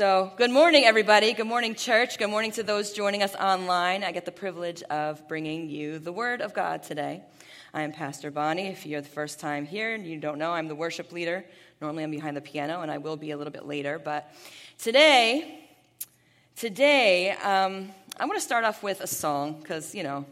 [0.00, 1.34] So, good morning, everybody.
[1.34, 2.16] Good morning, church.
[2.16, 4.02] Good morning to those joining us online.
[4.02, 7.22] I get the privilege of bringing you the Word of God today.
[7.74, 8.68] I am Pastor Bonnie.
[8.68, 11.44] If you're the first time here and you don't know, I'm the worship leader.
[11.82, 13.98] Normally, I'm behind the piano, and I will be a little bit later.
[13.98, 14.32] But
[14.78, 15.68] today,
[16.56, 20.24] today, um, I want to start off with a song because, you know,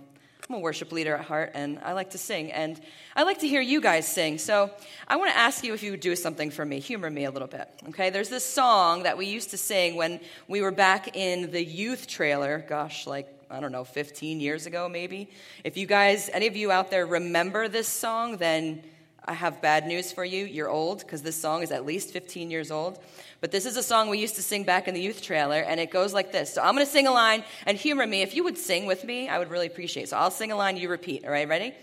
[0.48, 2.50] I'm a worship leader at heart and I like to sing.
[2.52, 2.80] And
[3.14, 4.38] I like to hear you guys sing.
[4.38, 4.70] So
[5.06, 7.30] I want to ask you if you would do something for me, humor me a
[7.30, 7.68] little bit.
[7.90, 8.08] Okay?
[8.08, 12.06] There's this song that we used to sing when we were back in the youth
[12.06, 12.64] trailer.
[12.66, 15.28] Gosh, like, I don't know, 15 years ago maybe.
[15.64, 18.82] If you guys, any of you out there remember this song, then
[19.28, 20.46] I have bad news for you.
[20.46, 22.98] You're old because this song is at least 15 years old.
[23.42, 25.78] But this is a song we used to sing back in the youth trailer, and
[25.78, 26.54] it goes like this.
[26.54, 28.22] So I'm going to sing a line, and humor me.
[28.22, 30.08] If you would sing with me, I would really appreciate it.
[30.08, 31.26] So I'll sing a line, you repeat.
[31.26, 31.74] All right, ready?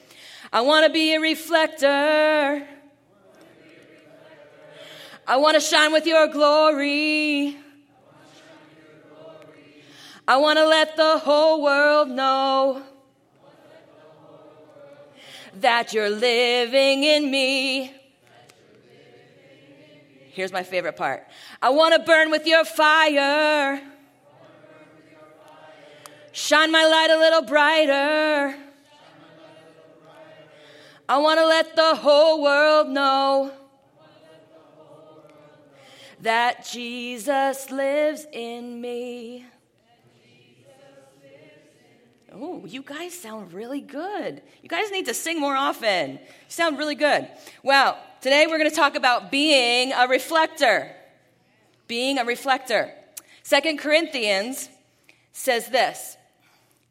[0.52, 2.68] I want to be a reflector.
[5.28, 7.58] I want to shine with your glory.
[10.28, 12.82] I want to let the whole world know
[15.62, 17.94] that you're living in me.
[20.32, 21.28] Here's my favorite part
[21.62, 23.82] I want to burn with your fire.
[26.34, 28.58] Shine my light a little brighter.
[31.08, 33.54] I want to let the whole world know
[36.20, 39.46] that Jesus lives in me.
[42.38, 44.42] Oh, you guys sound really good.
[44.62, 46.12] You guys need to sing more often.
[46.14, 46.20] You
[46.50, 47.30] sound really good.
[47.64, 50.94] Well, today we're going to talk about being a reflector.
[51.88, 52.92] Being a reflector.
[53.44, 54.68] Second Corinthians
[55.32, 56.18] says this.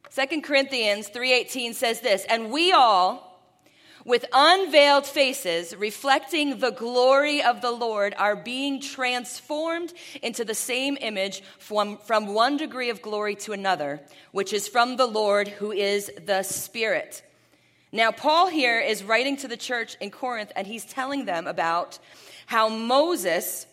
[0.09, 3.24] Second Corinthians 3:18 says this, and we all
[4.05, 10.99] with unveiled faces, reflecting the glory of the Lord, are being transformed into the same
[11.01, 14.01] image from, from one degree of glory to another,
[14.33, 17.23] which is from the Lord who is the Spirit.
[17.93, 21.99] Now, Paul here is writing to the church in Corinth, and he's telling them about
[22.47, 23.67] how Moses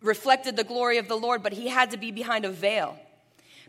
[0.00, 2.98] reflected the glory of the Lord, but he had to be behind a veil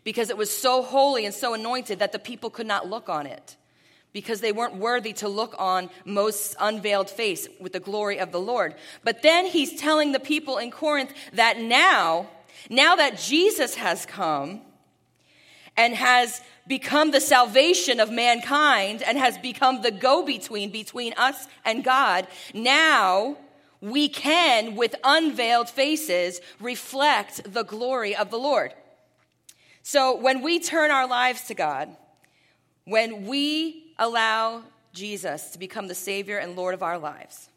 [0.06, 3.26] because it was so holy and so anointed that the people could not look on
[3.26, 3.58] it
[4.14, 8.40] because they weren't worthy to look on Moses' unveiled face with the glory of the
[8.40, 8.76] Lord.
[9.04, 12.28] But then he's telling the people in Corinth that now,
[12.70, 14.62] now that Jesus has come
[15.78, 21.48] and has become the salvation of mankind and has become the go between between us
[21.66, 23.38] and God, now
[23.80, 28.74] we can, with unveiled faces, reflect the glory of the Lord.
[29.82, 31.90] So when we turn our lives to God,
[32.86, 37.48] when we allow Jesus to become the Savior and Lord of our lives,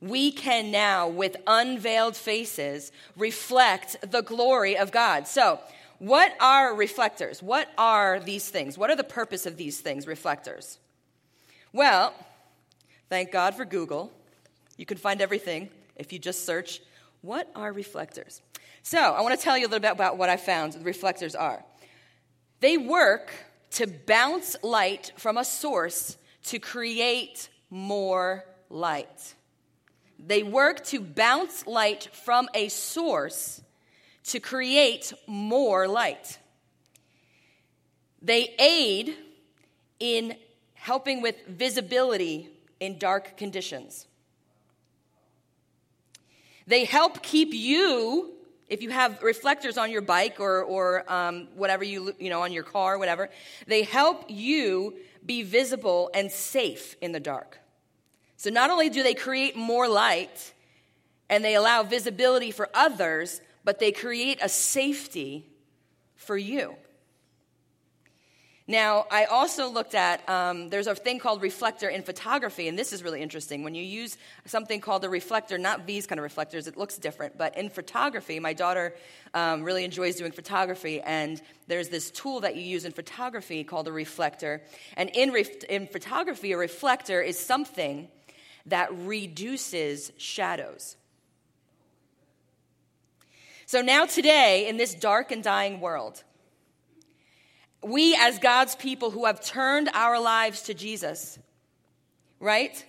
[0.00, 5.26] we can now, with unveiled faces, reflect the glory of God.
[5.26, 5.58] So,
[5.98, 7.42] what are reflectors?
[7.42, 8.78] What are these things?
[8.78, 10.78] What are the purpose of these things, reflectors?
[11.72, 12.14] Well,
[13.10, 14.10] thank God for Google.
[14.78, 16.80] You can find everything if you just search,
[17.22, 18.40] What are reflectors?
[18.82, 21.62] So, I want to tell you a little bit about what I found reflectors are.
[22.60, 23.32] They work
[23.70, 29.34] to bounce light from a source to create more light.
[30.18, 33.62] They work to bounce light from a source
[34.24, 36.38] to create more light.
[38.20, 39.16] They aid
[39.98, 40.36] in
[40.74, 44.06] helping with visibility in dark conditions.
[46.66, 48.34] They help keep you
[48.70, 52.52] if you have reflectors on your bike or, or um, whatever you, you know, on
[52.52, 53.28] your car, whatever,
[53.66, 54.94] they help you
[55.26, 57.58] be visible and safe in the dark.
[58.36, 60.54] So not only do they create more light
[61.28, 65.46] and they allow visibility for others, but they create a safety
[66.14, 66.76] for you.
[68.70, 72.92] Now, I also looked at, um, there's a thing called reflector in photography, and this
[72.92, 73.64] is really interesting.
[73.64, 74.16] When you use
[74.46, 78.38] something called a reflector, not these kind of reflectors, it looks different, but in photography,
[78.38, 78.94] my daughter
[79.34, 83.88] um, really enjoys doing photography, and there's this tool that you use in photography called
[83.88, 84.62] a reflector.
[84.96, 88.06] And in, ref- in photography, a reflector is something
[88.66, 90.96] that reduces shadows.
[93.66, 96.22] So now, today, in this dark and dying world,
[97.82, 101.38] we as God's people who have turned our lives to Jesus,
[102.38, 102.84] right?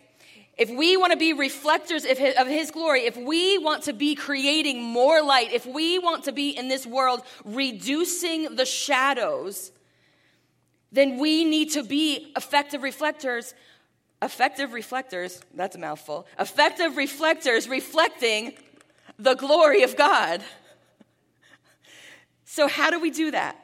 [0.57, 4.83] If we want to be reflectors of his, glory, if we want to be creating
[4.83, 9.71] more light, if we want to be in this world reducing the shadows,
[10.91, 13.53] then we need to be effective reflectors.
[14.21, 16.27] Effective reflectors, that's a mouthful.
[16.37, 18.53] Effective reflectors reflecting
[19.17, 20.43] the glory of God.
[22.45, 23.55] So, how do we do that?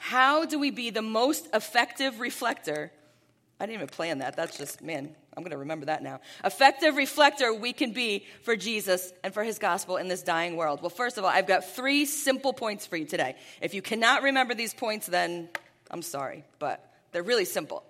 [0.00, 2.90] How do we be the most effective reflector?
[3.60, 4.34] I didn't even plan that.
[4.34, 6.20] That's just, man, I'm going to remember that now.
[6.42, 10.80] Effective reflector we can be for Jesus and for his gospel in this dying world.
[10.80, 13.36] Well, first of all, I've got three simple points for you today.
[13.60, 15.50] If you cannot remember these points, then
[15.90, 16.82] I'm sorry, but
[17.12, 17.84] they're really simple.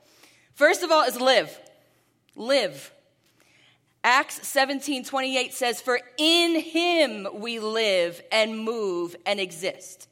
[0.55, 1.57] First of all, is live.
[2.35, 2.93] Live.
[4.03, 10.09] Acts 17 28 says, For in him we live and move and exist.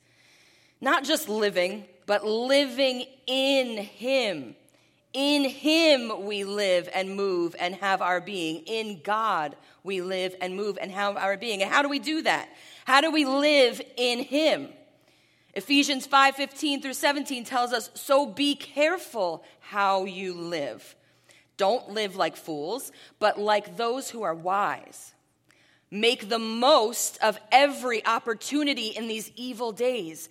[0.80, 4.54] Not just living, but living in him.
[5.12, 8.62] In him we live and move and have our being.
[8.66, 11.62] In God we live and move and have our being.
[11.62, 12.48] And how do we do that?
[12.84, 14.68] How do we live in him?
[15.54, 20.94] Ephesians 5:15 through 17 tells us, "So be careful how you live."
[21.56, 25.14] Don't live like fools, but like those who are wise.
[25.90, 30.28] Make the most of every opportunity in these evil days.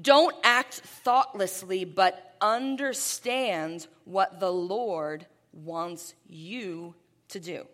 [0.00, 6.94] Don't act thoughtlessly, but understand what the Lord wants you
[7.28, 7.66] to do.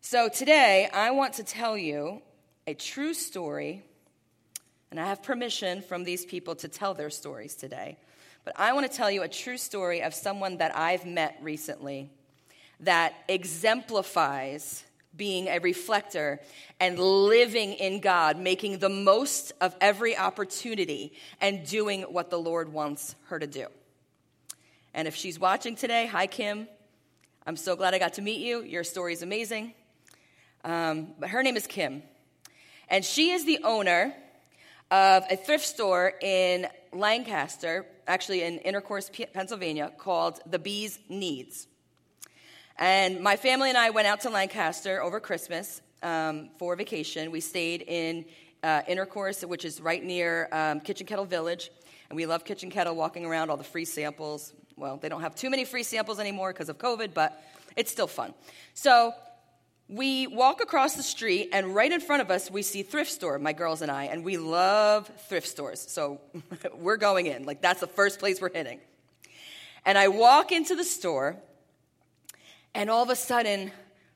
[0.00, 2.22] So today, I want to tell you
[2.66, 3.82] a true story,
[4.90, 7.98] and I have permission from these people to tell their stories today.
[8.44, 12.10] But I want to tell you a true story of someone that I've met recently
[12.80, 14.84] that exemplifies
[15.16, 16.40] being a reflector
[16.78, 22.72] and living in God, making the most of every opportunity and doing what the Lord
[22.72, 23.66] wants her to do.
[24.92, 26.68] And if she's watching today, hi, Kim.
[27.46, 28.62] I'm so glad I got to meet you.
[28.62, 29.74] Your story is amazing.
[30.64, 32.02] Um, but her name is Kim.
[32.88, 34.14] And she is the owner
[34.90, 41.68] of a thrift store in Lancaster, actually in Intercourse, Pennsylvania, called The Bee's Needs.
[42.78, 47.30] And my family and I went out to Lancaster over Christmas um, for vacation.
[47.30, 48.26] We stayed in
[48.62, 51.70] uh, Intercourse, which is right near um, Kitchen Kettle Village.
[52.10, 54.52] And we love Kitchen Kettle, walking around, all the free samples.
[54.76, 57.42] Well, they don't have too many free samples anymore because of COVID, but
[57.76, 58.34] it's still fun.
[58.74, 59.14] So
[59.88, 63.38] we walk across the street, and right in front of us, we see thrift store,
[63.38, 65.80] my girls and I, and we love thrift stores.
[65.80, 66.20] So
[66.74, 67.44] we're going in.
[67.44, 68.80] Like, that's the first place we're hitting.
[69.86, 71.36] And I walk into the store,
[72.76, 73.72] and all of a sudden,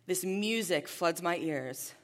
[0.06, 1.94] this music floods my ears.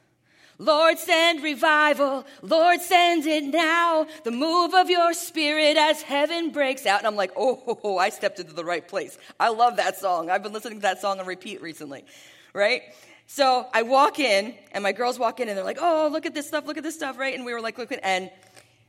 [0.58, 2.24] Lord, send revival.
[2.40, 4.06] Lord, send it now.
[4.24, 6.98] The move of your spirit as heaven breaks out.
[6.98, 9.18] And I'm like, oh, I stepped into the right place.
[9.38, 10.30] I love that song.
[10.30, 12.06] I've been listening to that song on repeat recently,
[12.54, 12.80] right?
[13.26, 16.32] So I walk in, and my girls walk in, and they're like, oh, look at
[16.32, 17.34] this stuff, look at this stuff, right?
[17.34, 18.30] And we were like, look and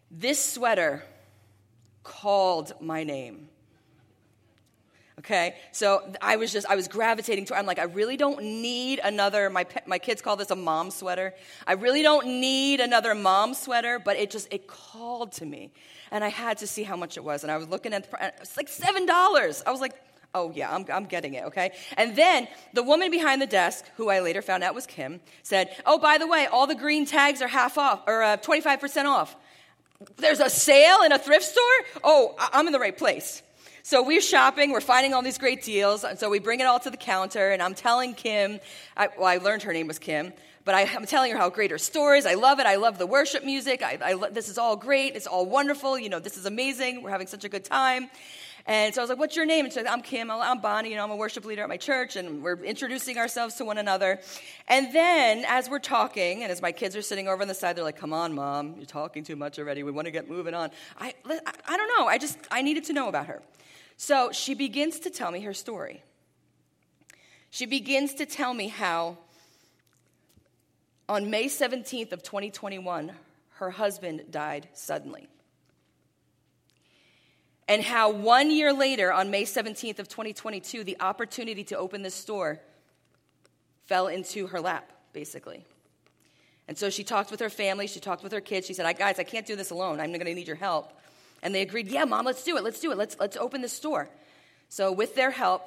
[0.09, 1.03] this sweater
[2.03, 3.49] called my name.
[5.19, 8.99] Okay, so I was just, I was gravitating to, I'm like, I really don't need
[9.03, 11.33] another, my, my kids call this a mom sweater.
[11.65, 15.71] I really don't need another mom sweater, but it just, it called to me.
[16.11, 17.41] And I had to see how much it was.
[17.41, 19.63] And I was looking at, the, it's like $7.
[19.65, 19.93] I was like,
[20.35, 21.71] Oh, yeah, I'm, I'm getting it, okay?
[21.95, 25.75] And then the woman behind the desk, who I later found out was Kim, said,
[25.85, 29.35] Oh, by the way, all the green tags are half off, or uh, 25% off.
[30.17, 31.63] There's a sale in a thrift store?
[32.03, 33.41] Oh, I'm in the right place.
[33.89, 36.77] So we're shopping, we're finding all these great deals, and so we bring it all
[36.77, 38.59] to the counter, and I'm telling Kim,
[38.97, 40.33] I, well, I learned her name was Kim,
[40.65, 42.25] but I, am telling her how great her store is.
[42.25, 42.65] I love it.
[42.65, 43.81] I love the worship music.
[43.81, 45.15] I, I, this is all great.
[45.15, 45.97] It's all wonderful.
[45.97, 47.01] You know, this is amazing.
[47.01, 48.09] We're having such a good time.
[48.65, 49.63] And so I was like, What's your name?
[49.63, 50.29] And she said, I'm Kim.
[50.29, 50.89] I'm Bonnie.
[50.89, 52.17] You know, I'm a worship leader at my church.
[52.17, 54.19] And we're introducing ourselves to one another.
[54.67, 57.77] And then as we're talking, and as my kids are sitting over on the side,
[57.77, 58.73] they're like, Come on, mom.
[58.75, 59.83] You're talking too much already.
[59.83, 60.71] We want to get moving on.
[60.99, 62.07] I, I don't know.
[62.07, 63.41] I just, I needed to know about her.
[63.97, 66.03] So she begins to tell me her story.
[67.49, 69.17] She begins to tell me how
[71.09, 73.11] on May 17th of 2021,
[73.55, 75.29] her husband died suddenly
[77.67, 82.15] and how one year later, on May 17th of 2022, the opportunity to open this
[82.15, 82.59] store
[83.85, 85.65] fell into her lap, basically.
[86.67, 88.67] And so she talked with her family, she talked with her kids.
[88.67, 89.99] She said, Guys, I can't do this alone.
[89.99, 90.93] I'm going to need your help.
[91.47, 92.63] And they agreed, Yeah, mom, let's do it.
[92.65, 92.97] Let's do it.
[92.97, 94.09] Let's, let's open the store.
[94.67, 95.61] So, with their help,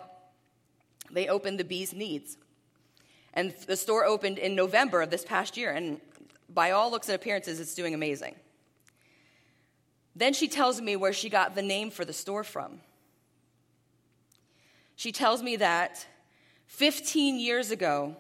[1.11, 2.37] they opened the Bee's Needs.
[3.33, 5.73] And the store opened in November of this past year.
[5.73, 5.99] And
[6.51, 8.35] by all looks and appearances, it's doing amazing.
[10.15, 12.83] Then she tells me where she got the name for the store from.
[14.97, 16.07] She tells me that
[16.67, 18.17] 15 years ago,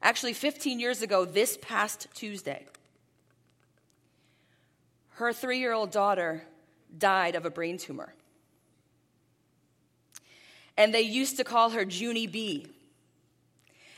[0.00, 2.64] actually 15 years ago, this past Tuesday,
[5.14, 6.44] her three year old daughter
[6.98, 8.14] died of a brain tumor.
[10.76, 12.66] And they used to call her Junie B.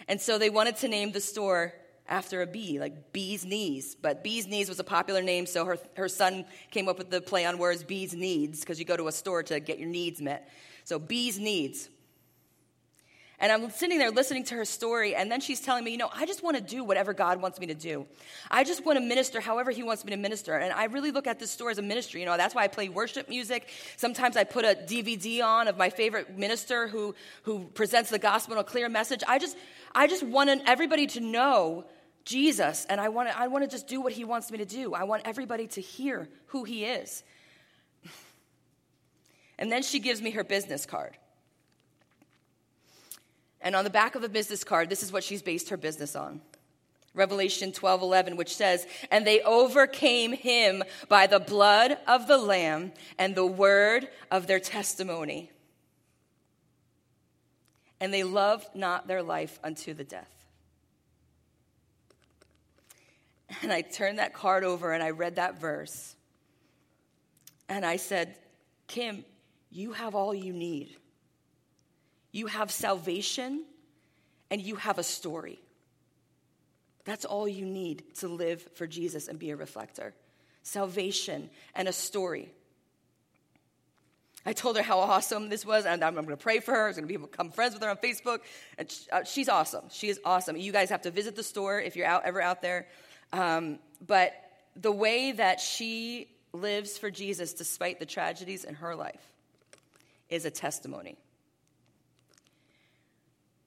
[0.08, 1.72] And so they wanted to name the store
[2.06, 3.94] after a bee, like bee's knees.
[3.94, 7.20] But bee's knees was a popular name, so her, her son came up with the
[7.20, 10.20] play on words bee's needs, because you go to a store to get your needs
[10.20, 10.50] met.
[10.84, 11.88] So bee's needs.
[13.44, 16.08] And I'm sitting there listening to her story, and then she's telling me, you know,
[16.14, 18.06] I just want to do whatever God wants me to do.
[18.50, 20.56] I just want to minister however He wants me to minister.
[20.56, 22.20] And I really look at this store as a ministry.
[22.20, 23.68] You know, that's why I play worship music.
[23.98, 28.54] Sometimes I put a DVD on of my favorite minister who, who presents the gospel
[28.54, 29.22] in a clear message.
[29.28, 29.58] I just,
[29.94, 31.84] I just want everybody to know
[32.24, 34.64] Jesus, and I want to, I want to just do what He wants me to
[34.64, 34.94] do.
[34.94, 37.22] I want everybody to hear who He is.
[39.58, 41.18] And then she gives me her business card.
[43.64, 46.14] And on the back of the business card, this is what she's based her business
[46.14, 46.42] on.
[47.14, 52.92] Revelation 12 11, which says, And they overcame him by the blood of the Lamb
[53.18, 55.50] and the word of their testimony.
[58.00, 60.30] And they loved not their life unto the death.
[63.62, 66.16] And I turned that card over and I read that verse.
[67.68, 68.34] And I said,
[68.88, 69.24] Kim,
[69.70, 70.96] you have all you need
[72.34, 73.64] you have salvation
[74.50, 75.60] and you have a story.
[77.04, 80.14] That's all you need to live for Jesus and be a reflector
[80.66, 82.50] salvation and a story.
[84.46, 86.84] I told her how awesome this was, and I'm going to pray for her.
[86.84, 88.40] I was going to become friends with her on Facebook.
[88.78, 89.84] And uh, she's awesome.
[89.90, 90.56] She is awesome.
[90.56, 92.88] You guys have to visit the store if you're out, ever out there.
[93.32, 94.32] Um, but
[94.74, 99.32] the way that she lives for Jesus despite the tragedies in her life
[100.30, 101.18] is a testimony.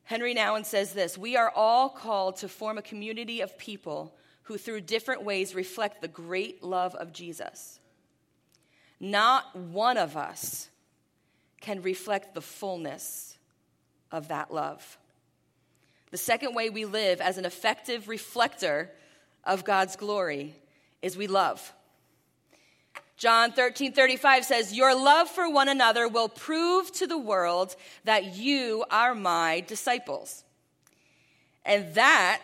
[0.07, 4.57] Henri Nouwen says this We are all called to form a community of people who,
[4.57, 7.81] through different ways, reflect the great love of Jesus.
[9.01, 10.69] Not one of us
[11.59, 13.37] can reflect the fullness
[14.09, 14.97] of that love.
[16.11, 18.89] The second way we live as an effective reflector
[19.43, 20.55] of God's glory
[21.01, 21.73] is we love.
[23.17, 28.35] John 13, 35 says, Your love for one another will prove to the world that
[28.35, 30.43] you are my disciples.
[31.65, 32.43] And that,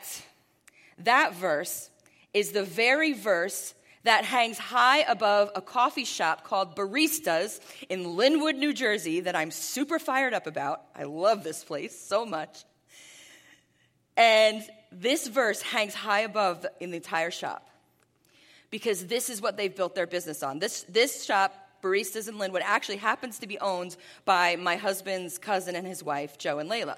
[0.98, 1.92] that verse
[2.34, 8.56] is the very verse that hangs high above a coffee shop called Baristas in Linwood,
[8.56, 10.82] New Jersey, that I'm super fired up about.
[10.96, 12.66] I love this place so much.
[14.18, 17.70] And this verse hangs high above in the entire shop
[18.74, 20.58] because this is what they've built their business on.
[20.58, 21.54] This, this shop,
[21.84, 26.40] Baristas in Linwood, actually happens to be owned by my husband's cousin and his wife,
[26.40, 26.98] Joe and Layla.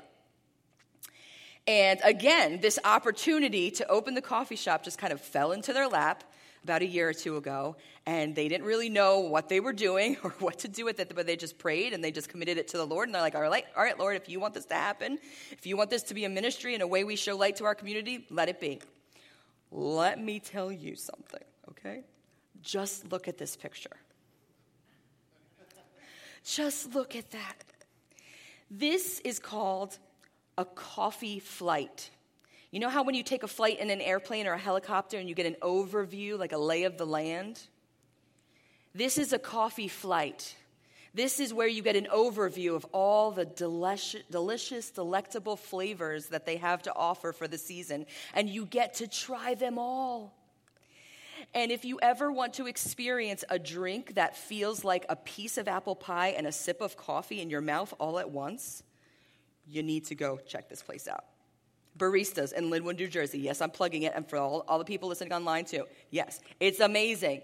[1.68, 5.90] And again, this opportunity to open the coffee shop just kind of fell into their
[5.90, 6.24] lap
[6.64, 10.16] about a year or two ago, and they didn't really know what they were doing
[10.24, 12.70] or what to do with it, but they just prayed and they just committed it
[12.70, 13.10] to the Lord.
[13.10, 15.20] And they're like, all right, all right, Lord, if you want this to happen,
[15.52, 17.66] if you want this to be a ministry and a way we show light to
[17.66, 18.80] our community, let it be.
[19.72, 22.04] Let me tell you something okay?
[22.62, 23.98] Just look at this picture.
[26.44, 27.64] Just look at that.
[28.70, 29.98] This is called
[30.58, 32.10] a coffee flight.
[32.72, 35.30] You know how when you take a flight in an airplane or a helicopter and
[35.30, 37.62] you get an overview, like a lay of the land?
[38.94, 40.56] This is a coffee flight.
[41.14, 46.46] This is where you get an overview of all the delicious, delicious, delectable flavors that
[46.46, 50.34] they have to offer for the season, and you get to try them all.
[51.56, 55.70] And if you ever want to experience a drink that feels like a piece of
[55.70, 58.84] apple pie and a sip of coffee in your mouth all at once,
[59.66, 61.24] you need to go check this place out.
[61.98, 63.40] Baristas in Linwood, New Jersey.
[63.40, 65.86] Yes, I'm plugging it, and for all, all the people listening online too.
[66.12, 67.42] Yes, it's amazing.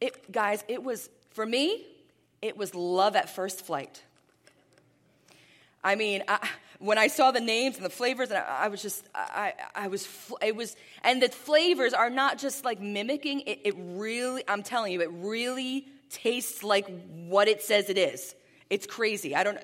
[0.00, 1.86] It, guys, it was, for me,
[2.40, 4.02] it was love at first flight.
[5.84, 6.48] I mean, I,
[6.80, 9.88] when I saw the names and the flavors, and I, I was just, I, I
[9.88, 10.08] was,
[10.42, 13.40] it was, and the flavors are not just like mimicking.
[13.40, 16.86] It, it really, I'm telling you, it really tastes like
[17.26, 18.34] what it says it is.
[18.70, 19.36] It's crazy.
[19.36, 19.58] I don't.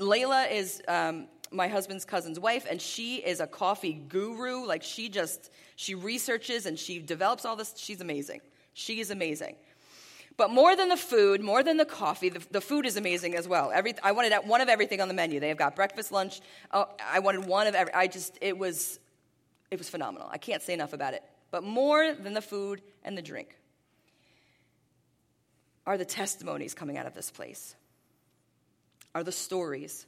[0.00, 4.64] Layla is um, my husband's cousin's wife, and she is a coffee guru.
[4.64, 7.74] Like she just, she researches and she develops all this.
[7.76, 8.40] She's amazing.
[8.72, 9.56] She is amazing.
[10.38, 13.48] But more than the food, more than the coffee, the, the food is amazing as
[13.48, 13.72] well.
[13.74, 15.40] Every, I wanted one of everything on the menu.
[15.40, 16.40] They have got breakfast, lunch.
[16.72, 17.92] Oh, I wanted one of every.
[17.92, 19.00] I just it was,
[19.72, 20.28] it was phenomenal.
[20.30, 21.24] I can't say enough about it.
[21.50, 23.56] But more than the food and the drink
[25.84, 27.74] are the testimonies coming out of this place.
[29.16, 30.06] Are the stories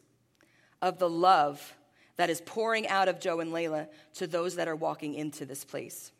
[0.80, 1.74] of the love
[2.18, 5.64] that is pouring out of Joe and Layla to those that are walking into this
[5.64, 6.12] place.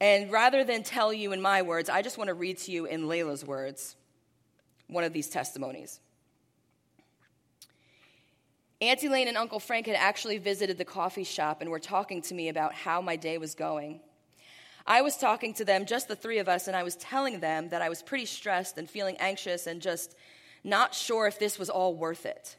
[0.00, 2.86] And rather than tell you in my words, I just want to read to you
[2.86, 3.96] in Layla's words
[4.86, 6.00] one of these testimonies.
[8.80, 12.34] Auntie Lane and Uncle Frank had actually visited the coffee shop and were talking to
[12.34, 14.00] me about how my day was going.
[14.86, 17.68] I was talking to them, just the three of us, and I was telling them
[17.68, 20.16] that I was pretty stressed and feeling anxious and just
[20.64, 22.56] not sure if this was all worth it.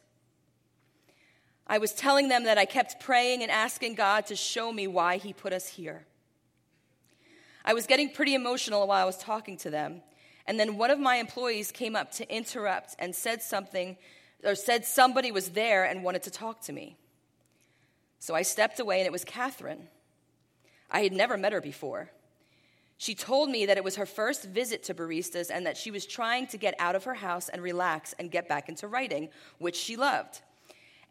[1.66, 5.18] I was telling them that I kept praying and asking God to show me why
[5.18, 6.06] He put us here.
[7.64, 10.02] I was getting pretty emotional while I was talking to them,
[10.46, 13.98] and then one of my employees came up to interrupt and said something
[14.44, 16.98] or said somebody was there and wanted to talk to me.
[18.20, 19.88] So I stepped away, and it was Catherine.
[20.90, 22.12] I had never met her before.
[22.98, 26.06] She told me that it was her first visit to baristas and that she was
[26.06, 29.76] trying to get out of her house and relax and get back into writing, which
[29.76, 30.42] she loved.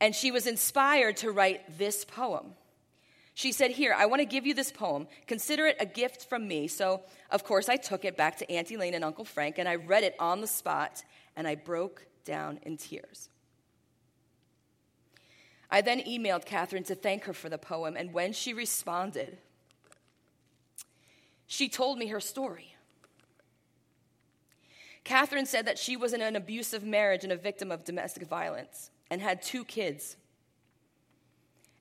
[0.01, 2.53] And she was inspired to write this poem.
[3.41, 5.09] She said, Here, I want to give you this poem.
[5.27, 6.69] Consider it a gift from me.
[6.69, 9.77] So, of course, I took it back to Auntie Lane and Uncle Frank and I
[9.77, 11.03] read it on the spot
[11.37, 13.31] and I broke down in tears.
[15.71, 19.39] I then emailed Catherine to thank her for the poem, and when she responded,
[21.47, 22.75] she told me her story.
[25.03, 28.91] Catherine said that she was in an abusive marriage and a victim of domestic violence
[29.11, 30.17] and had two kids.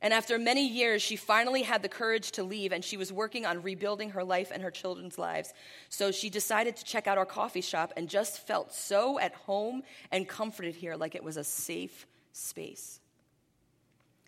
[0.02, 3.46] And after many years, she finally had the courage to leave, and she was working
[3.46, 5.54] on rebuilding her life and her children's lives.
[5.90, 9.84] So she decided to check out our coffee shop and just felt so at home
[10.10, 13.02] and comforted here, like it was a safe space.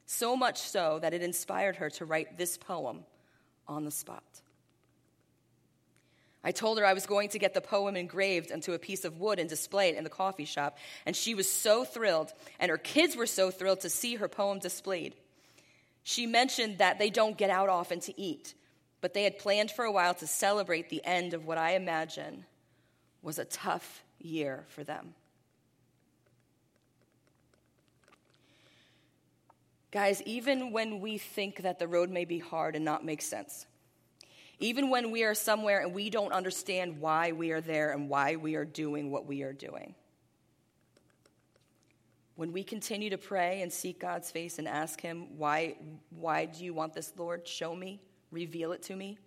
[0.06, 3.06] So much so that it inspired her to write this poem
[3.66, 4.24] on the spot.
[6.44, 9.20] I told her I was going to get the poem engraved onto a piece of
[9.20, 12.78] wood and display it in the coffee shop, and she was so thrilled, and her
[12.78, 15.16] kids were so thrilled to see her poem displayed.
[16.03, 18.53] She mentioned that they don't get out often to eat,
[19.01, 22.46] but they had planned for a while to celebrate the end of what I imagine
[23.22, 25.13] was a tough year for them.
[29.91, 33.65] Guys, even when we think that the road may be hard and not make sense,
[34.60, 38.37] even when we are somewhere and we don't understand why we are there and why
[38.37, 39.94] we are doing what we are doing,
[42.35, 45.75] when we continue to pray and seek God's face and ask Him, why,
[46.09, 47.48] why do you want this, Lord?
[47.48, 49.17] Show me, reveal it to me.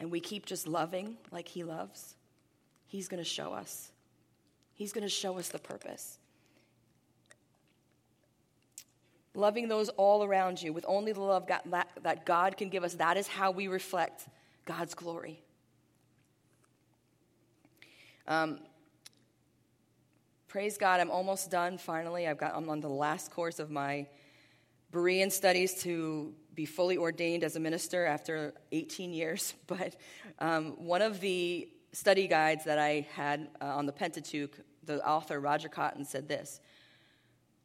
[0.00, 2.14] And we keep just loving like He loves,
[2.86, 3.90] He's going to show us.
[4.74, 6.18] He's going to show us the purpose.
[9.34, 11.48] Loving those all around you with only the love
[12.02, 14.28] that God can give us, that is how we reflect
[14.66, 15.42] God's glory.
[18.28, 18.60] Um,
[20.48, 22.26] praise God, I'm almost done finally.
[22.26, 24.06] I've got, I'm on the last course of my
[24.92, 29.54] Berean studies to be fully ordained as a minister after 18 years.
[29.66, 29.96] But
[30.38, 35.38] um, one of the study guides that I had uh, on the Pentateuch, the author
[35.38, 36.60] Roger Cotton said this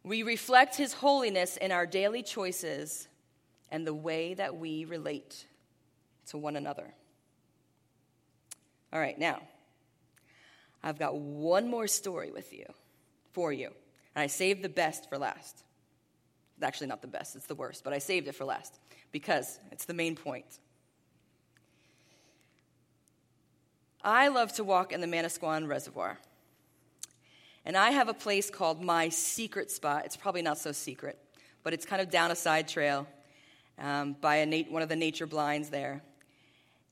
[0.03, 3.07] We reflect his holiness in our daily choices
[3.71, 5.47] and the way that we relate
[6.27, 6.93] to one another.
[8.91, 9.41] All right, now,
[10.83, 12.65] I've got one more story with you,
[13.31, 13.71] for you.
[14.15, 15.63] And I saved the best for last.
[16.57, 18.79] It's actually not the best, it's the worst, but I saved it for last
[19.11, 20.59] because it's the main point.
[24.03, 26.19] I love to walk in the Manasquan Reservoir.
[27.65, 30.03] And I have a place called my secret spot.
[30.05, 31.17] It's probably not so secret,
[31.63, 33.07] but it's kind of down a side trail
[33.79, 36.03] um, by a nat- one of the nature blinds there.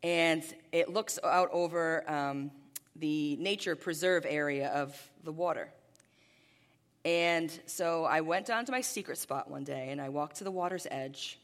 [0.02, 2.52] And it looks out over um,
[2.96, 5.72] the nature preserve area of the water.
[7.04, 10.44] And so I went down to my secret spot one day and I walked to
[10.44, 11.40] the water's edge,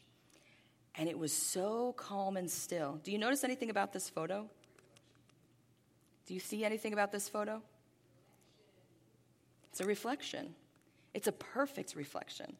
[0.94, 3.00] and it was so calm and still.
[3.02, 4.48] Do you notice anything about this photo?
[6.26, 7.62] Do you see anything about this photo?
[9.70, 10.54] It's a reflection.
[11.14, 12.56] It's a perfect reflection.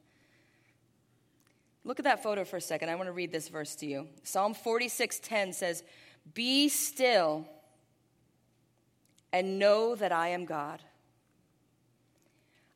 [1.85, 2.89] Look at that photo for a second.
[2.91, 4.09] I want to read this verse to you.
[4.23, 5.85] Psalm 46:10 says,
[6.35, 7.49] "Be still
[9.33, 10.83] and know that I am God.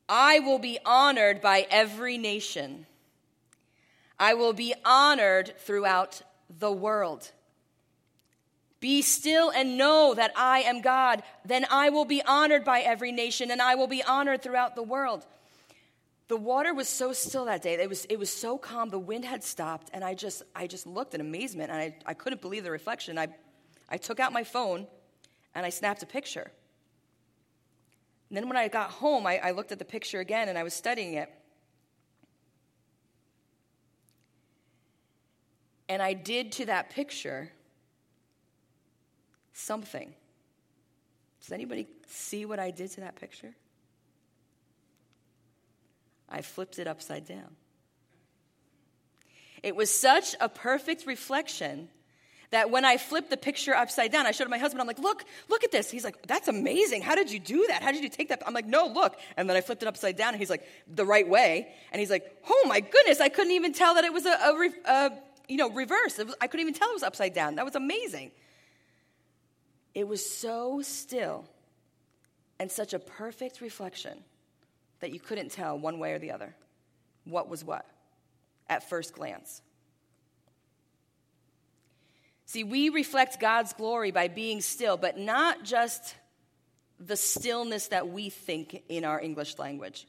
[0.07, 2.85] I will be honored by every nation.
[4.19, 6.21] I will be honored throughout
[6.59, 7.31] the world.
[8.79, 11.23] Be still and know that I am God.
[11.45, 14.83] Then I will be honored by every nation and I will be honored throughout the
[14.83, 15.25] world.
[16.27, 17.73] The water was so still that day.
[17.75, 18.89] It was, it was so calm.
[18.89, 19.89] The wind had stopped.
[19.93, 23.17] And I just, I just looked in amazement and I, I couldn't believe the reflection.
[23.17, 23.27] I,
[23.89, 24.87] I took out my phone
[25.55, 26.51] and I snapped a picture.
[28.29, 30.63] And then when I got home, I, I looked at the picture again and I
[30.63, 31.29] was studying it.
[35.87, 37.51] And I did to that picture
[39.53, 40.13] something.
[41.41, 43.53] Does anybody see what I did to that picture?
[46.29, 47.55] I flipped it upside down.
[49.61, 51.89] It was such a perfect reflection
[52.53, 55.25] that when I flipped the picture upside down, I showed my husband, I'm like, look,
[55.49, 55.89] look at this.
[55.89, 57.01] He's like, that's amazing.
[57.01, 57.81] How did you do that?
[57.81, 58.43] How did you take that?
[58.45, 59.17] I'm like, no, look.
[59.35, 61.67] And then I flipped it upside down, and he's like, the right way.
[61.91, 64.71] And he's like, oh my goodness, I couldn't even tell that it was a, a,
[64.85, 65.11] a
[65.47, 66.19] you know, reverse.
[66.19, 67.55] Was, I couldn't even tell it was upside down.
[67.55, 68.31] That was amazing.
[69.95, 71.45] It was so still
[72.59, 74.17] and such a perfect reflection
[74.99, 76.55] that you couldn't tell one way or the other
[77.25, 77.85] what was what
[78.69, 79.61] at first glance.
[82.53, 86.13] See, we reflect God's glory by being still, but not just
[86.99, 90.05] the stillness that we think in our English language.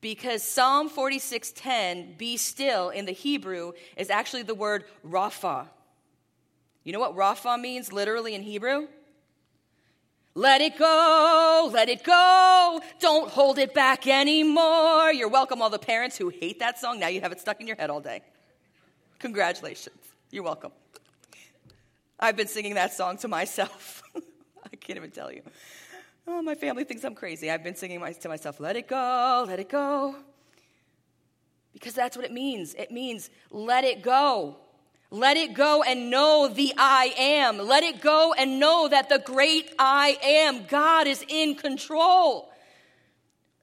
[0.00, 5.68] Because Psalm 46:10, be still in the Hebrew is actually the word rapha.
[6.82, 8.88] You know what rapha means literally in Hebrew?
[10.34, 12.80] Let it go, let it go.
[13.00, 15.12] Don't hold it back anymore.
[15.12, 16.98] You're welcome, all the parents who hate that song.
[16.98, 18.22] Now you have it stuck in your head all day.
[19.18, 20.09] Congratulations.
[20.32, 20.70] You're welcome.
[22.18, 24.04] I've been singing that song to myself.
[24.14, 25.42] I can't even tell you.
[26.28, 27.50] Oh, my family thinks I'm crazy.
[27.50, 30.14] I've been singing my, to myself, let it go, let it go.
[31.72, 32.74] Because that's what it means.
[32.74, 34.58] It means let it go.
[35.10, 37.58] Let it go and know the I am.
[37.58, 42.52] Let it go and know that the great I am, God is in control.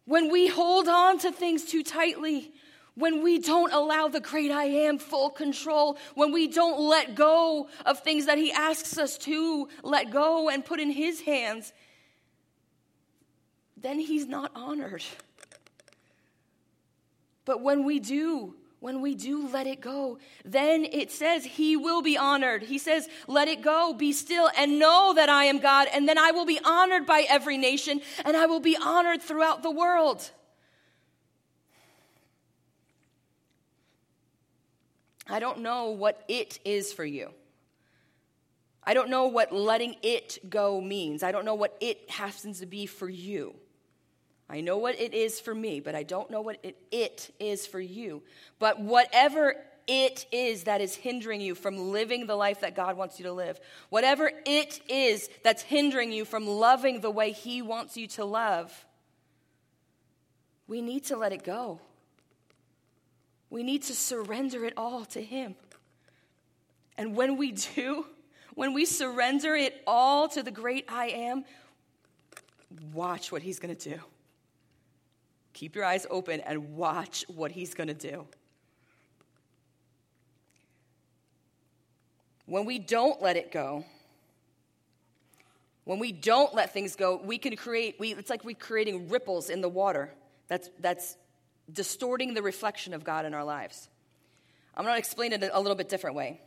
[0.04, 2.52] When we hold on to things too tightly,
[2.98, 7.70] when we don't allow the great I am full control, when we don't let go
[7.86, 11.74] of things that He asks us to let go and put in His hands,
[13.78, 15.04] then He's not honored.
[17.46, 22.02] But when we do, when we do let it go, then it says he will
[22.02, 22.64] be honored.
[22.64, 26.18] He says, Let it go, be still, and know that I am God, and then
[26.18, 30.32] I will be honored by every nation, and I will be honored throughout the world.
[35.30, 37.32] I don't know what it is for you.
[38.84, 41.22] I don't know what letting it go means.
[41.22, 43.56] I don't know what it happens to be for you.
[44.50, 47.68] I know what it is for me, but I don't know what it, it is
[47.68, 48.24] for you.
[48.60, 49.56] But whatever
[49.88, 53.34] it is that is hindering you from living the life that God wants you to
[53.34, 53.60] live,
[53.90, 58.86] whatever it is that's hindering you from loving the way He wants you to love,
[60.66, 61.82] we need to let it go.
[63.50, 65.56] We need to surrender it all to Him.
[66.98, 68.06] And when we do,
[68.56, 71.46] when we surrender it all to the great I am,
[72.94, 74.00] watch what He's going to do.
[75.54, 78.26] Keep your eyes open and watch what He's going to do.
[82.46, 83.86] When we don't let it go,
[85.84, 89.50] when we don't let things go, we can create, we, it's like we're creating ripples
[89.50, 90.14] in the water.
[90.48, 91.18] That's, that's
[91.72, 93.90] distorting the reflection of God in our lives.
[94.76, 96.40] I'm going to explain it a little bit different way.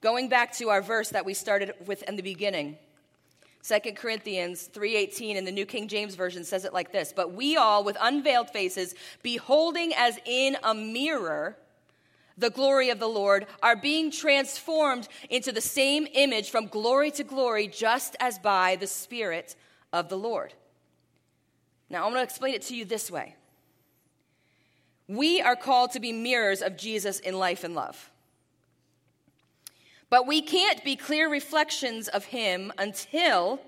[0.00, 2.78] Going back to our verse that we started with in the beginning,
[3.62, 7.56] 2 Corinthians 3:18 in the New King James version says it like this, "But we
[7.56, 11.56] all with unveiled faces beholding as in a mirror
[12.36, 17.22] the glory of the Lord are being transformed into the same image from glory to
[17.22, 19.54] glory just as by the spirit
[19.92, 20.54] of the Lord."
[21.88, 23.36] Now, I'm going to explain it to you this way.
[25.12, 28.10] We are called to be mirrors of Jesus in life and love.
[30.08, 33.60] But we can't be clear reflections of him until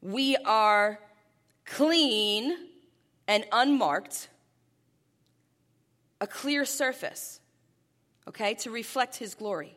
[0.00, 1.00] we are
[1.64, 2.56] clean
[3.26, 4.28] and unmarked,
[6.20, 7.40] a clear surface,
[8.28, 9.74] okay, to reflect his glory.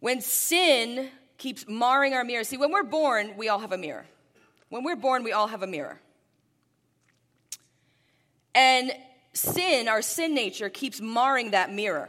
[0.00, 4.06] When sin keeps marring our mirror, see, when we're born, we all have a mirror.
[4.68, 6.00] When we're born, we all have a mirror.
[8.54, 8.92] And
[9.32, 12.08] sin, our sin nature, keeps marring that mirror.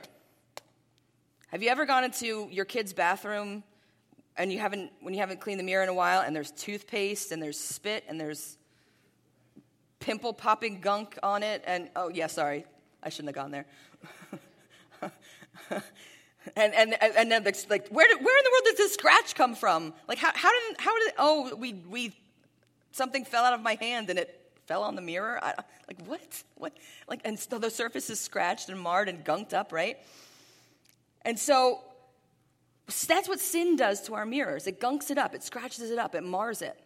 [1.49, 3.63] Have you ever gone into your kid's bathroom
[4.38, 7.32] and you haven't when you haven't cleaned the mirror in a while and there's toothpaste
[7.32, 8.58] and there's spit and there's
[9.99, 12.65] pimple popping gunk on it and oh yeah, sorry.
[13.02, 13.65] I shouldn't have gone there.
[16.56, 19.56] and and and then like where did, where in the world did this scratch come
[19.56, 19.93] from?
[20.08, 22.15] Like how how did how did oh we we
[22.91, 24.38] something fell out of my hand and it
[24.69, 25.39] fell on the mirror.
[25.41, 25.55] I,
[25.88, 26.43] like, what?
[26.55, 26.73] What?
[27.08, 29.97] Like, and so the surface is scratched and marred and gunked up, right?
[31.23, 31.79] And so
[33.08, 34.67] that's what sin does to our mirrors.
[34.67, 36.79] It gunks it up, it scratches it up, it mars it.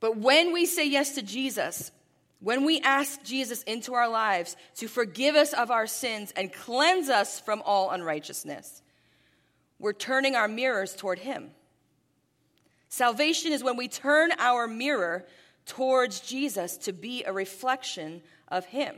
[0.00, 1.92] But when we say yes to Jesus,
[2.40, 7.08] when we ask Jesus into our lives to forgive us of our sins and cleanse
[7.08, 8.82] us from all unrighteousness,
[9.78, 11.52] we're turning our mirrors toward Him.
[12.88, 15.24] Salvation is when we turn our mirror
[15.66, 18.96] towards Jesus to be a reflection of Him.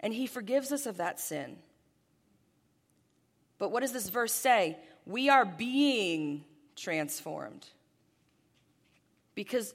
[0.00, 1.56] And He forgives us of that sin.
[3.58, 4.78] But what does this verse say?
[5.06, 6.44] We are being
[6.76, 7.66] transformed.
[9.34, 9.74] Because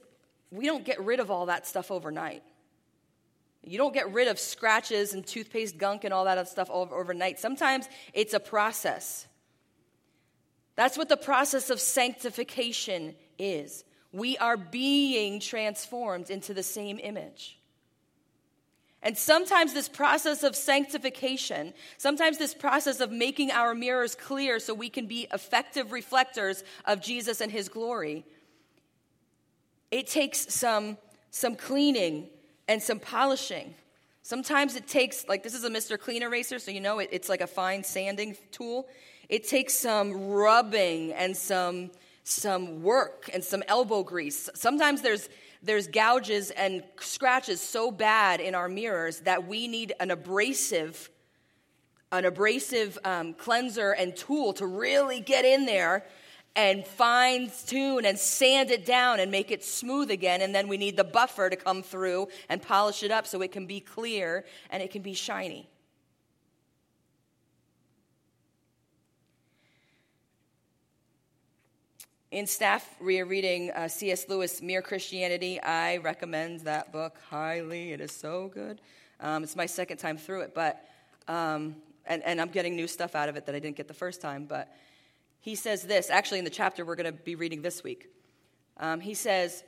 [0.50, 2.42] we don't get rid of all that stuff overnight.
[3.62, 7.38] You don't get rid of scratches and toothpaste gunk and all that stuff over, overnight.
[7.38, 9.26] Sometimes it's a process.
[10.76, 13.84] That's what the process of sanctification is.
[14.12, 17.58] We are being transformed into the same image.
[19.02, 24.74] And sometimes this process of sanctification, sometimes this process of making our mirrors clear so
[24.74, 28.26] we can be effective reflectors of Jesus and his glory,
[29.90, 30.98] it takes some,
[31.30, 32.28] some cleaning
[32.68, 33.74] and some polishing.
[34.22, 35.98] Sometimes it takes, like this is a Mr.
[35.98, 38.86] Clean Eraser, so you know it, it's like a fine sanding tool.
[39.30, 41.90] It takes some rubbing and some,
[42.22, 44.48] some work and some elbow grease.
[44.54, 45.28] Sometimes there's
[45.62, 51.10] there's gouges and scratches so bad in our mirrors that we need an abrasive
[52.12, 56.04] an abrasive um, cleanser and tool to really get in there
[56.56, 60.42] and fine tune and sand it down and make it smooth again.
[60.42, 63.52] And then we need the buffer to come through and polish it up so it
[63.52, 65.68] can be clear and it can be shiny.
[72.30, 74.28] In staff, we are reading uh, C.S.
[74.28, 75.60] Lewis' Mere Christianity.
[75.60, 77.90] I recommend that book highly.
[77.90, 78.80] It is so good.
[79.18, 80.86] Um, it's my second time through it, but
[81.26, 81.74] um,
[82.06, 84.20] and, and I'm getting new stuff out of it that I didn't get the first
[84.20, 84.44] time.
[84.44, 84.72] But
[85.40, 88.06] he says this, actually, in the chapter we're going to be reading this week.
[88.76, 89.64] Um, he says,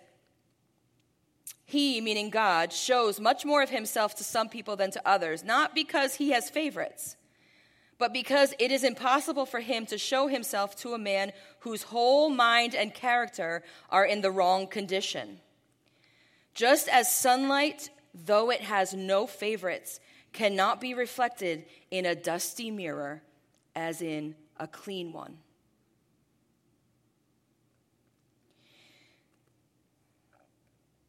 [1.64, 5.75] He, meaning God, shows much more of himself to some people than to others, not
[5.75, 7.16] because he has favorites
[8.03, 12.29] but because it is impossible for him to show himself to a man whose whole
[12.29, 15.38] mind and character are in the wrong condition.
[16.53, 20.01] Just as sunlight, though it has no favorites,
[20.33, 23.23] cannot be reflected in a dusty mirror
[23.77, 25.38] as in a clean one.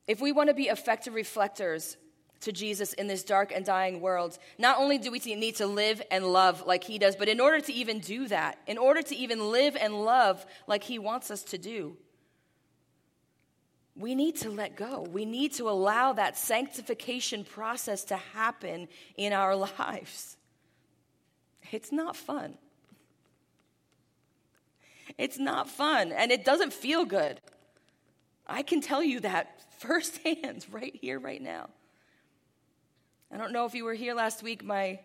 [0.06, 1.98] If we want to be effective reflectors
[2.44, 6.02] to Jesus in this dark and dying world, not only do we need to live
[6.12, 9.16] and love like he does, but in order to even do that, in order to
[9.16, 11.98] even live and love like he wants us to do,
[13.96, 15.02] we need to let go.
[15.02, 20.38] We need to allow that sanctification process to happen in our lives.
[21.72, 22.58] It's not fun.
[25.18, 27.40] It's not fun, and it doesn't feel good.
[28.48, 31.70] I can tell you that firsthand right here, right now.
[33.34, 34.64] I don't know if you were here last week.
[34.64, 35.00] My,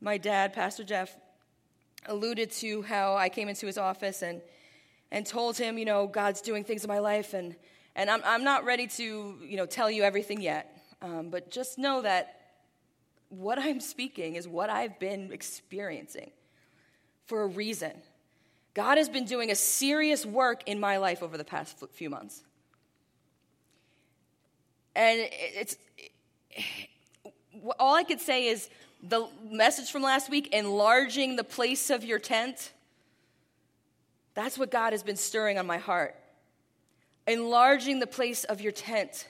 [0.00, 1.16] my dad, Pastor Jeff,
[2.06, 4.42] alluded to how I came into his office and,
[5.12, 7.34] and told him, you know, God's doing things in my life.
[7.34, 7.54] And,
[7.94, 10.76] and I'm, I'm not ready to, you know, tell you everything yet.
[11.00, 12.40] Um, but just know that
[13.28, 16.32] what I'm speaking is what I've been experiencing
[17.26, 17.92] for a reason.
[18.74, 22.42] God has been doing a serious work in my life over the past few months.
[24.96, 25.76] And it's,
[27.78, 28.68] all I could say is
[29.02, 32.72] the message from last week enlarging the place of your tent.
[34.34, 36.14] That's what God has been stirring on my heart.
[37.26, 39.28] Enlarging the place of your tent.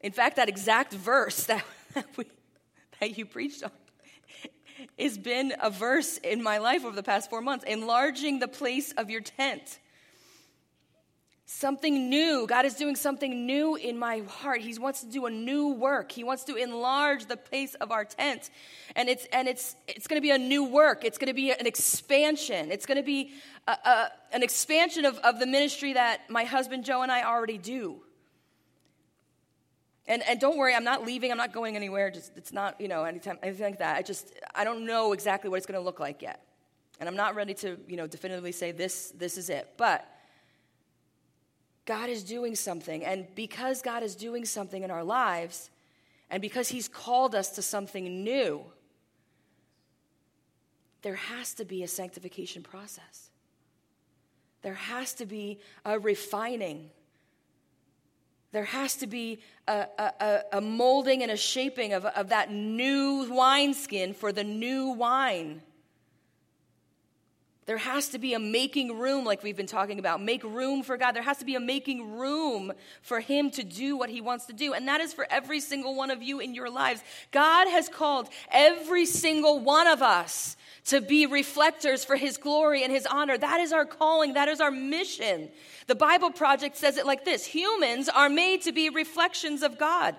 [0.00, 1.64] In fact, that exact verse that,
[2.16, 2.24] we,
[3.00, 3.70] that you preached on
[4.98, 7.64] has been a verse in my life over the past four months.
[7.64, 9.78] Enlarging the place of your tent.
[11.50, 12.46] Something new.
[12.46, 14.60] God is doing something new in my heart.
[14.60, 16.12] He wants to do a new work.
[16.12, 18.50] He wants to enlarge the place of our tent.
[18.94, 21.06] And it's, and it's, it's going to be a new work.
[21.06, 22.70] It's going to be an expansion.
[22.70, 23.30] It's going to be
[23.66, 27.56] a, a, an expansion of, of the ministry that my husband Joe and I already
[27.56, 28.02] do.
[30.06, 31.30] And, and don't worry, I'm not leaving.
[31.30, 32.10] I'm not going anywhere.
[32.10, 33.96] Just, it's not, you know, anytime, anything like that.
[33.96, 36.42] I just, I don't know exactly what it's going to look like yet.
[37.00, 39.66] And I'm not ready to, you know, definitively say this, this is it.
[39.78, 40.06] But
[41.88, 43.02] God is doing something.
[43.02, 45.70] And because God is doing something in our lives,
[46.28, 48.62] and because He's called us to something new,
[51.00, 53.30] there has to be a sanctification process.
[54.60, 56.90] There has to be a refining.
[58.52, 63.26] There has to be a, a, a molding and a shaping of, of that new
[63.30, 65.62] wineskin for the new wine.
[67.68, 70.22] There has to be a making room, like we've been talking about.
[70.22, 71.12] Make room for God.
[71.12, 74.54] There has to be a making room for Him to do what He wants to
[74.54, 74.72] do.
[74.72, 77.02] And that is for every single one of you in your lives.
[77.30, 82.90] God has called every single one of us to be reflectors for his glory and
[82.90, 83.36] his honor.
[83.36, 84.32] That is our calling.
[84.32, 85.50] That is our mission.
[85.88, 90.16] The Bible Project says it like this Humans are made to be reflections of God.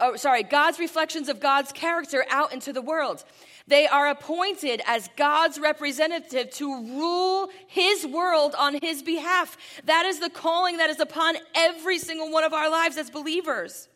[0.00, 3.24] Oh, sorry, God's reflections of God's character out into the world.
[3.68, 9.56] They are appointed as God's representative to rule his world on his behalf.
[9.84, 13.88] That is the calling that is upon every single one of our lives as believers.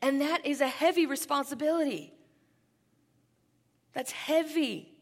[0.00, 2.12] And that is a heavy responsibility.
[3.92, 4.92] That's heavy.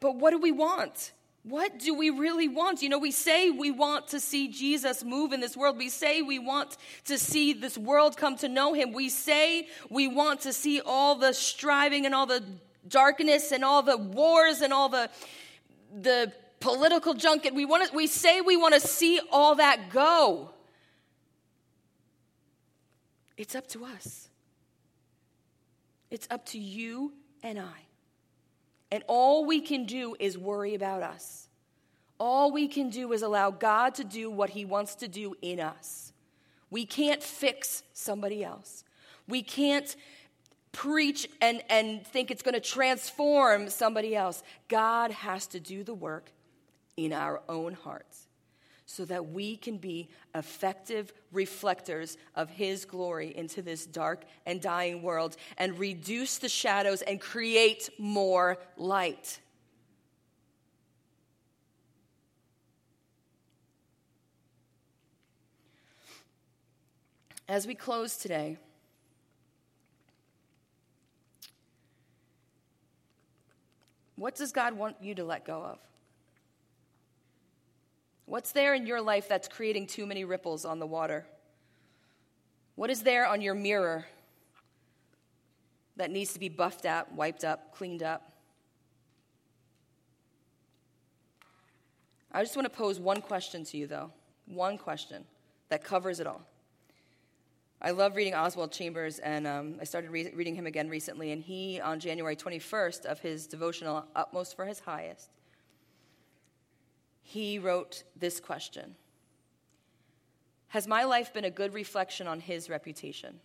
[0.00, 1.12] But what do we want?
[1.42, 2.82] What do we really want?
[2.82, 5.78] You know, we say we want to see Jesus move in this world.
[5.78, 6.76] We say we want
[7.06, 8.92] to see this world come to know him.
[8.92, 12.44] We say we want to see all the striving and all the
[12.86, 15.08] darkness and all the wars and all the
[15.98, 17.54] the political junket.
[17.54, 20.50] We want to, we say we want to see all that go.
[23.36, 24.28] It's up to us.
[26.10, 27.89] It's up to you and I.
[28.90, 31.48] And all we can do is worry about us.
[32.18, 35.60] All we can do is allow God to do what He wants to do in
[35.60, 36.12] us.
[36.70, 38.84] We can't fix somebody else.
[39.28, 39.94] We can't
[40.72, 44.42] preach and, and think it's going to transform somebody else.
[44.68, 46.32] God has to do the work
[46.96, 48.28] in our own hearts
[48.90, 55.00] so that we can be effective reflectors of His glory into this dark and dying
[55.00, 59.38] world and reduce the shadows and create more light.
[67.48, 68.58] As we close today,
[74.16, 75.78] what does God want you to let go of?
[78.30, 81.26] What's there in your life that's creating too many ripples on the water?
[82.76, 84.06] What is there on your mirror
[85.96, 88.30] that needs to be buffed out, wiped up, cleaned up?
[92.30, 94.12] I just want to pose one question to you, though.
[94.46, 95.24] One question
[95.68, 96.42] that covers it all.
[97.82, 101.32] I love reading Oswald Chambers, and um, I started re- reading him again recently.
[101.32, 105.30] And he, on January 21st, of his devotional Utmost for His Highest,
[107.30, 108.96] he wrote this question
[110.68, 113.38] Has my life been a good reflection on his reputation?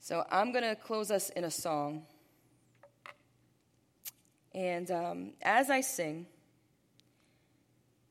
[0.00, 2.02] So I'm going to close us in a song.
[4.52, 6.26] And um, as I sing,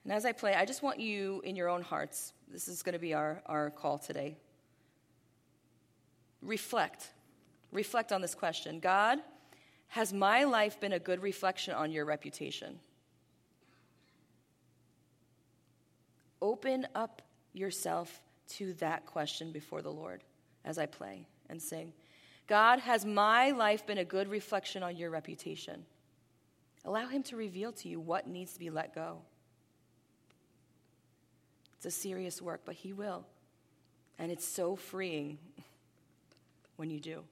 [0.05, 2.93] and as I play, I just want you in your own hearts, this is going
[2.93, 4.37] to be our, our call today.
[6.41, 7.09] Reflect.
[7.73, 9.19] Reflect on this question God,
[9.89, 12.79] has my life been a good reflection on your reputation?
[16.43, 20.23] Open up yourself to that question before the Lord
[20.65, 21.93] as I play and sing.
[22.47, 25.85] God, has my life been a good reflection on your reputation?
[26.85, 29.19] Allow Him to reveal to you what needs to be let go.
[31.77, 33.25] It's a serious work, but He will.
[34.19, 35.37] And it's so freeing
[36.75, 37.23] when you do.